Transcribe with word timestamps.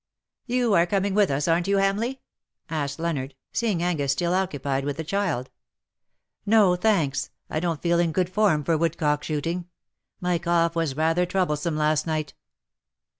"You 0.47 0.73
are 0.73 0.87
coming 0.87 1.13
with 1.13 1.29
us^ 1.29 1.47
aren^t 1.47 1.65
you^ 1.67 1.79
Hamleigh/' 1.79 2.17
asked 2.71 2.97
Leonard, 2.97 3.35
seeing 3.53 3.83
Angus 3.83 4.11
still 4.11 4.33
occupied 4.33 4.83
with 4.83 4.97
the 4.97 5.03
child." 5.03 5.51
No, 6.47 6.75
thanks; 6.75 7.29
I 7.51 7.59
don^t 7.59 7.83
feel 7.83 7.99
in 7.99 8.11
good 8.11 8.27
form 8.27 8.63
for 8.63 8.75
woodcock 8.79 9.23
shooting. 9.23 9.67
My 10.19 10.39
cough 10.39 10.75
was 10.75 10.97
rather 10.97 11.27
trouble 11.27 11.55
some 11.55 11.77
last 11.77 12.07
night 12.07 12.33